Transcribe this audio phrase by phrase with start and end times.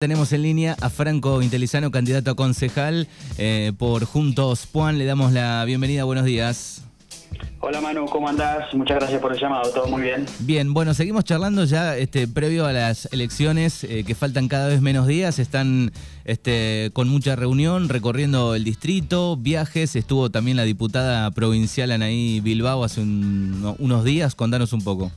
[0.00, 4.96] Tenemos en línea a Franco Intelizano, candidato a concejal eh, por Juntos Puan.
[4.96, 6.04] Le damos la bienvenida.
[6.04, 6.84] Buenos días.
[7.58, 8.72] Hola Manu, ¿cómo andás?
[8.74, 10.24] Muchas gracias por el llamado, todo muy bien.
[10.38, 14.80] Bien, bueno, seguimos charlando ya este, previo a las elecciones eh, que faltan cada vez
[14.80, 15.40] menos días.
[15.40, 15.90] Están
[16.24, 19.96] este, con mucha reunión, recorriendo el distrito, viajes.
[19.96, 24.36] Estuvo también la diputada provincial Anaí Bilbao hace unos días.
[24.36, 25.10] Contanos un poco.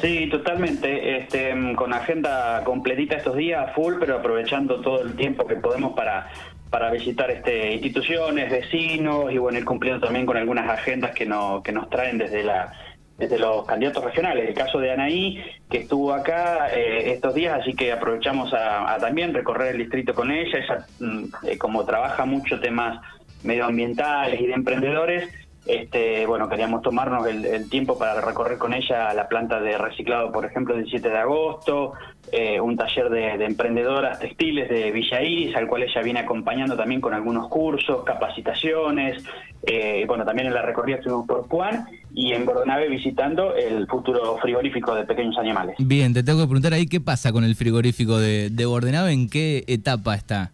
[0.00, 1.18] Sí, totalmente.
[1.18, 6.28] Este, con agenda completita estos días, full, pero aprovechando todo el tiempo que podemos para
[6.70, 11.62] para visitar este instituciones, vecinos y bueno ir cumpliendo también con algunas agendas que no,
[11.62, 12.72] que nos traen desde la
[13.16, 14.48] desde los candidatos regionales.
[14.48, 19.32] El caso de Anaí, que estuvo acá eh, estos días, así que aprovechamos a, también
[19.32, 20.58] recorrer el distrito con ella.
[20.58, 23.00] Ella, mm, eh, como trabaja mucho temas
[23.42, 25.30] medioambientales y de emprendedores,
[25.66, 30.44] este, bueno, queríamos tomarnos el, tiempo para recorrer con ella la planta de reciclado, por
[30.44, 31.94] ejemplo, el 7 de agosto,
[32.30, 37.00] eh, un taller de, emprendedoras textiles de Villa Iris, al cual ella viene acompañando también
[37.00, 39.24] con algunos cursos, capacitaciones.
[39.66, 44.38] Eh, bueno, también en la recorrida estuvimos por Puan y en Bordonave visitando el futuro
[44.38, 45.74] frigorífico de pequeños animales.
[45.80, 49.28] Bien, te tengo que preguntar ahí qué pasa con el frigorífico de, de Bordenave, en
[49.28, 50.52] qué etapa está.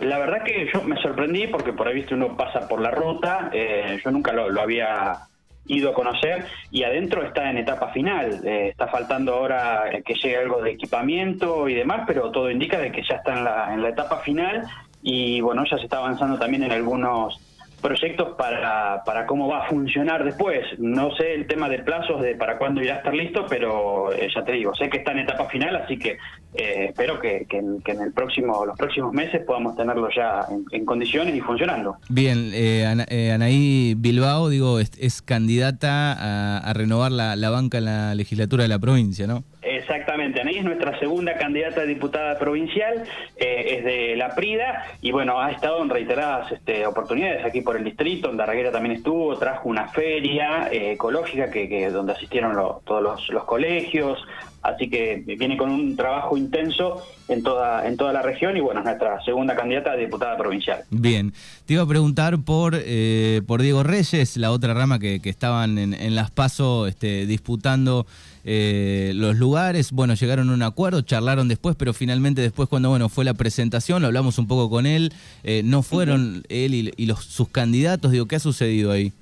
[0.00, 3.50] La verdad que yo me sorprendí porque por ahí viste uno pasa por la ruta,
[3.52, 5.18] eh, yo nunca lo, había
[5.66, 10.36] ido a conocer y adentro está en etapa final, eh, está faltando ahora que llegue
[10.36, 13.82] algo de equipamiento y demás, pero todo indica de que ya está en la, en
[13.82, 14.62] la etapa final
[15.02, 17.40] y bueno, ya se está avanzando también en algunos
[17.80, 20.64] proyectos para, para cómo va a funcionar después.
[20.78, 24.28] No sé el tema de plazos de para cuándo irá a estar listo, pero eh,
[24.34, 26.18] ya te digo, sé que está en etapa final, así que
[26.54, 31.40] eh, espero que, en el próximo, los próximos meses podamos tenerlo ya en, condiciones y
[31.40, 31.96] funcionando.
[32.08, 32.86] Bien, eh,
[33.32, 38.68] Anaí Bilbao, digo, es, candidata a, a renovar la, la banca en la legislatura de
[38.68, 39.44] la provincia, ¿no?
[39.88, 43.04] Exactamente, Anaí es nuestra segunda candidata a diputada provincial,
[43.38, 47.74] eh, es de La Prida y bueno, ha estado en reiteradas este, oportunidades aquí por
[47.74, 52.54] el distrito, en Darraguera también estuvo, trajo una feria eh, ecológica que, donde asistieron
[52.84, 54.22] todos los, colegios,
[54.62, 58.80] así que viene con un trabajo intenso en toda en toda la región y bueno,
[58.80, 60.80] es nuestra segunda candidata a diputada provincial.
[60.90, 61.32] Bien,
[61.66, 65.94] te iba a preguntar por eh, por Diego Reyes, la otra rama que, estaban en,
[65.94, 68.06] en Las Paso este, disputando
[68.50, 73.10] eh, los lugares, bueno, llegaron a un acuerdo, charlaron después, pero finalmente después cuando bueno
[73.10, 75.12] fue la presentación, hablamos un poco con él,
[75.44, 79.12] eh, no fueron él y, los, sus candidatos, digo, ¿qué ha sucedido ahí?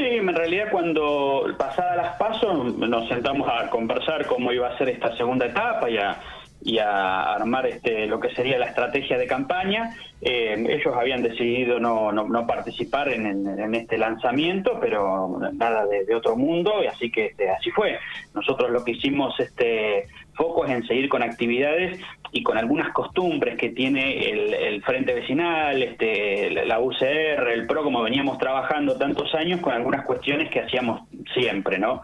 [0.00, 4.88] Sí, en realidad cuando pasadas las pasos nos sentamos a conversar cómo iba a ser
[4.88, 6.18] esta segunda etapa y a
[6.62, 9.96] y a armar este, lo que sería la estrategia de campaña.
[10.20, 16.82] Eh, ellos habían decidido no, no, participar en, este lanzamiento, pero nada de, otro mundo,
[16.82, 17.98] y así que este, así fue.
[18.34, 21.98] Nosotros lo que hicimos este foco es en seguir con actividades
[22.32, 28.02] y con algunas costumbres que tiene el, Frente Vecinal, este, la UCR, el PRO, como
[28.02, 31.02] veníamos trabajando tantos años, con algunas cuestiones que hacíamos
[31.34, 32.02] siempre, ¿no?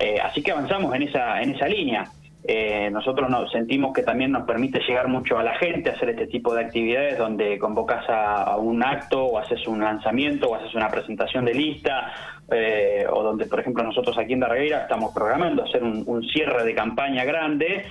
[0.00, 2.04] Eh, así que avanzamos en esa, en esa línea.
[2.44, 6.28] Eh, nosotros nos sentimos que también nos permite llegar mucho a la gente, hacer este
[6.28, 10.88] tipo de actividades donde convocas a, un acto o haces un lanzamiento o haces una
[10.88, 12.12] presentación de lista
[12.50, 16.74] eh, o donde, por ejemplo, nosotros aquí en Darreira estamos programando hacer un cierre de
[16.74, 17.84] campaña grande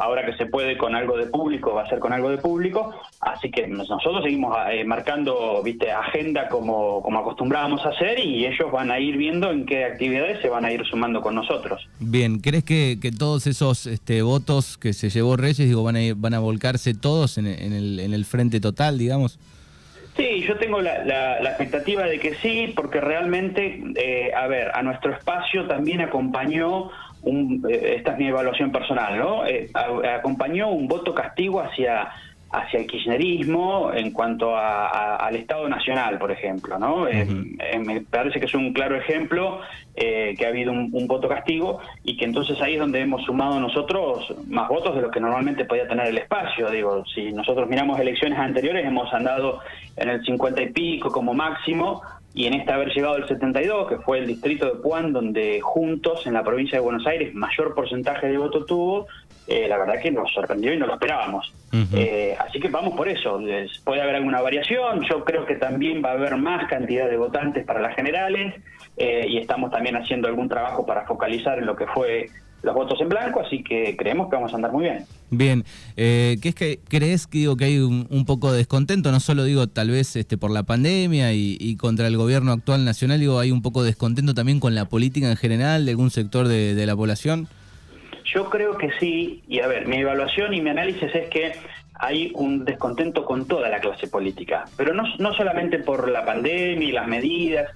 [0.00, 2.94] ahora que se puede con algo de público, va a ser con algo de público,
[3.20, 8.70] así que nosotros seguimos eh, marcando viste agenda como, como acostumbrábamos a hacer y ellos
[8.72, 11.88] van a ir viendo en qué actividades se van a ir sumando con nosotros.
[12.00, 16.00] Bien, ¿crees que, que todos esos este, votos que se llevó Reyes digo, van, a
[16.16, 19.38] van a volcarse todos en, el, en el frente total, digamos?
[20.16, 24.82] Sí, yo tengo la, la, expectativa de que sí, porque realmente, eh, a ver, a
[24.82, 26.90] nuestro espacio también acompañó
[27.26, 29.46] eh, esta es mi evaluación personal, ¿no?
[29.46, 32.08] Eh, acompañó un voto castigo hacia
[32.48, 37.06] hacia el kirchnerismo en cuanto al Estado Nacional, por ejemplo, ¿no?
[37.08, 37.26] Eh,
[37.84, 39.60] me parece que es un claro ejemplo
[39.94, 44.32] que ha habido un, voto castigo y que entonces ahí es donde hemos sumado nosotros
[44.46, 46.70] más votos de los que normalmente podía tener el espacio.
[46.70, 49.60] Digo, si nosotros miramos elecciones anteriores hemos andado
[49.96, 52.00] en el 50 y pico como máximo,
[52.36, 56.26] y en esta haber llegado al 72, que fue el distrito de Puan, donde juntos
[56.26, 59.06] en la provincia de Buenos Aires mayor porcentaje de voto tuvo,
[59.46, 61.50] eh, la verdad que nos sorprendió y no lo esperábamos.
[61.94, 63.40] Eh, así que vamos por eso.
[63.84, 67.64] Puede haber alguna variación, yo creo que también va a haber más cantidad de votantes
[67.64, 68.54] para las generales
[68.98, 72.28] eh, y estamos también haciendo algún trabajo para focalizar en lo que fue
[72.62, 75.04] los votos en blanco, así que creemos que vamos a andar muy bien.
[75.30, 75.64] Bien,
[75.96, 79.12] eh, ¿qué es que crees que digo que hay un, poco de descontento?
[79.12, 83.20] No solo digo tal vez este por la pandemia y, contra el gobierno actual nacional,
[83.20, 86.48] digo hay un poco de descontento también con la política en general de algún sector
[86.48, 87.48] de, de la población.
[88.24, 91.52] Yo creo que sí, y a ver, mi evaluación y mi análisis es que
[91.94, 96.88] hay un descontento con toda la clase política, pero no, no solamente por la pandemia
[96.88, 97.70] y las medidas,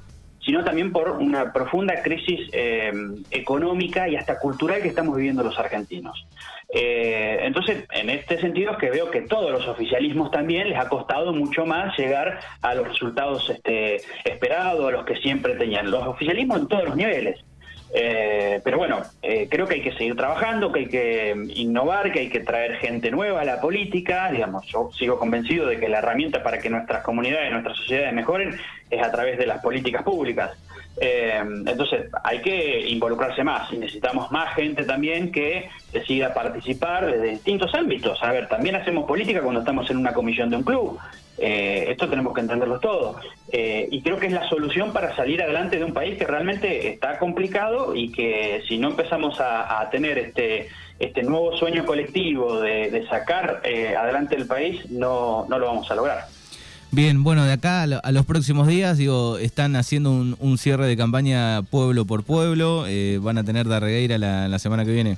[0.44, 2.92] sino también por una profunda crisis eh,
[3.31, 6.26] económica y hasta cultural que estamos viviendo los argentinos.
[6.72, 10.88] Eh, entonces, en este sentido es que veo que todos los oficialismos también les ha
[10.88, 15.90] costado mucho más llegar a los resultados este, esperados, a los que siempre tenían.
[15.90, 17.40] Los oficialismos en todos los niveles.
[17.92, 22.20] Eh, pero bueno, eh, creo que hay que seguir trabajando, que hay que innovar, que
[22.20, 24.31] hay que traer gente nueva a la política.
[24.31, 28.56] Digamos, yo sigo convencido de que la herramienta para que nuestras comunidades, nuestras sociedades mejoren
[28.90, 30.52] es a través de las políticas públicas.
[31.00, 37.31] Eh, entonces, hay que involucrarse más y necesitamos más gente también que decida participar desde
[37.31, 38.22] distintos ámbitos.
[38.22, 40.98] A ver, también hacemos política cuando estamos en una comisión de un club.
[41.42, 43.16] Eh, esto tenemos que entenderlo todo.
[43.50, 46.92] Eh, y creo que es la solución para salir adelante de un país que realmente
[46.92, 53.04] está complicado y que si no empezamos a, tener este, este nuevo sueño colectivo de,
[53.08, 56.26] sacar eh, adelante el país, no, no lo vamos a lograr.
[56.92, 61.62] Bien, bueno, de acá a los próximos días, digo, están haciendo un, cierre de campaña
[61.62, 62.84] pueblo por pueblo.
[63.20, 65.16] van a tener Darregueira la, la semana que viene.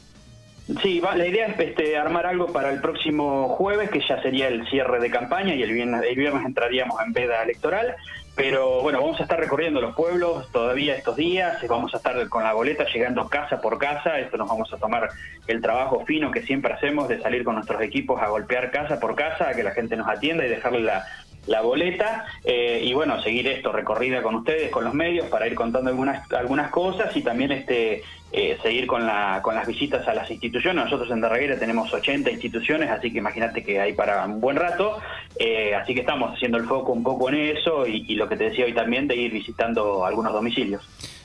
[0.81, 4.67] Sí, la idea es este, armar algo para el próximo jueves, que ya sería el
[4.69, 7.97] cierre de campaña, y el viernes, el viernes entraríamos en veda electoral.
[8.35, 12.43] Pero bueno, vamos a estar recorriendo los pueblos todavía estos días, vamos a estar con
[12.43, 15.11] la boleta llegando casa por casa, esto nos vamos a tomar
[15.47, 19.17] el trabajo fino que siempre hacemos de salir con nuestros equipos a golpear casa por
[19.17, 21.05] casa, a que la gente nos atienda y dejarle la,
[21.47, 25.55] la boleta eh, y bueno, seguir esto recorrida con ustedes, con los medios para ir
[25.55, 28.03] contando algunas algunas cosas y también este
[28.33, 30.85] eh, seguir con la con las visitas a las instituciones.
[30.85, 34.99] Nosotros en Darreguera tenemos 80 instituciones, así que imagínate que hay para un buen rato,
[35.39, 38.45] eh, así que estamos haciendo el foco un poco en eso y, lo que te
[38.45, 40.83] decía hoy también de ir visitando algunos domicilios.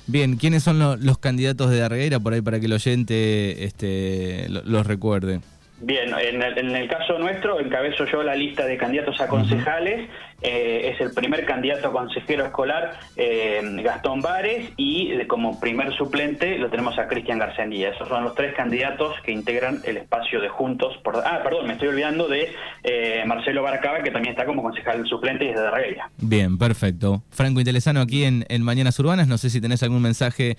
[0.07, 4.87] Bien, ¿quiénes son los candidatos de Darreguera por ahí para que el oyente este, los
[4.87, 5.41] recuerde?
[5.79, 10.09] Bien, en el, caso nuestro encabezo yo la lista de candidatos a concejales,
[10.41, 16.57] eh, es el primer candidato a consejero escolar eh, Gastón Vares y como primer suplente
[16.57, 17.89] lo tenemos a Cristian Garcendía.
[17.89, 20.97] Esos son los tres candidatos que integran el espacio de Juntos.
[21.03, 22.51] Por, ah, perdón, me estoy olvidando de
[22.83, 26.09] eh, Marcelo Baracaba que también está como concejal suplente desde Darregueira.
[26.17, 27.21] Bien, perfecto.
[27.29, 30.57] Franco Intelesano aquí en, en Mañanas Urbanas, no sé si tenés algún mensaje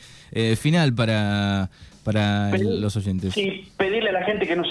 [0.56, 1.70] final para
[2.08, 3.34] para los oyentes.
[3.34, 4.66] Sí, pedirle a la gente que nos,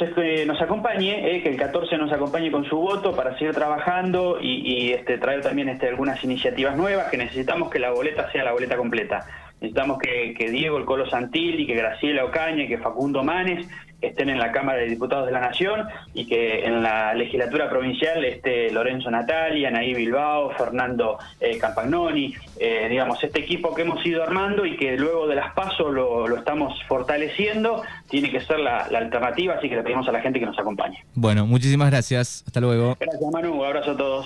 [0.47, 4.91] nos acompañe, eh, que el 14 nos acompañe con su voto para seguir trabajando y,
[4.91, 8.75] este, traer también este, algunas iniciativas nuevas, que necesitamos que la boleta sea la boleta
[8.75, 9.23] completa.
[9.61, 13.67] Necesitamos que, que Diego, el Colo Santilli, que Graciela Ocaña y que Facundo Manes
[14.01, 18.23] estén en la Cámara de Diputados de la Nación y que en la legislatura provincial
[18.25, 24.23] esté Lorenzo Natalia, Naí Bilbao, Fernando eh, Campagnoni, eh, digamos, este equipo que hemos ido
[24.23, 28.99] armando y que luego de las pasos lo, estamos fortaleciendo, tiene que ser la, la,
[28.99, 31.03] alternativa, así que le pedimos a la gente que nos acompañe.
[31.13, 32.43] Bueno, muchísimas gracias.
[32.45, 32.95] Hasta luego.
[32.99, 34.25] Gracias Manu, un abrazo a todos.